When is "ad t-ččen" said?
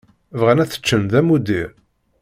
0.63-1.01